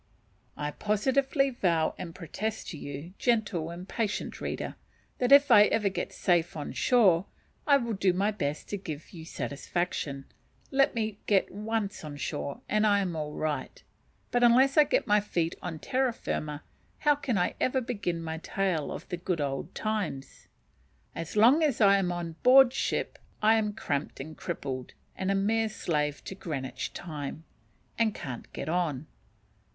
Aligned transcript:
I 0.57 0.71
positively 0.71 1.51
vow 1.51 1.93
and 1.95 2.15
protest 2.15 2.69
to 2.69 2.77
you, 2.79 3.13
gentle 3.19 3.69
and 3.69 3.87
patient 3.87 4.41
reader, 4.41 4.73
that 5.19 5.31
if 5.31 5.51
ever 5.51 5.85
I 5.85 5.89
get 5.89 6.11
safe 6.11 6.57
on 6.57 6.73
shore, 6.73 7.27
I 7.67 7.77
will 7.77 7.93
do 7.93 8.11
my 8.11 8.31
best 8.31 8.67
to 8.69 8.77
give 8.77 9.11
you 9.11 9.25
satisfaction; 9.25 10.25
let 10.71 10.95
me 10.95 11.19
get 11.27 11.51
once 11.53 12.03
on 12.03 12.17
shore, 12.17 12.61
and 12.67 12.87
I 12.87 13.01
am 13.01 13.15
all 13.15 13.33
right: 13.33 13.83
but, 14.31 14.41
unless 14.43 14.75
I 14.75 14.85
get 14.85 15.05
my 15.05 15.19
feet 15.19 15.53
on 15.61 15.77
terra 15.77 16.13
firma, 16.13 16.63
how 17.01 17.13
can 17.13 17.37
I 17.37 17.53
ever 17.61 17.79
begin 17.79 18.23
my 18.23 18.39
tale 18.39 18.91
of 18.91 19.07
the 19.09 19.17
good 19.17 19.39
old 19.39 19.75
times? 19.75 20.47
As 21.13 21.35
long 21.35 21.61
as 21.61 21.79
I 21.79 21.99
am 21.99 22.11
on 22.11 22.37
board 22.41 22.73
ship 22.73 23.19
I 23.39 23.53
am 23.53 23.71
cramped 23.73 24.19
and 24.19 24.35
crippled, 24.35 24.93
and 25.15 25.29
a 25.29 25.35
mere 25.35 25.69
slave 25.69 26.23
to 26.23 26.33
Greenwich 26.33 26.91
time, 26.93 27.43
and 27.99 28.15
can't 28.15 28.51
get 28.51 28.67
on. 28.67 29.05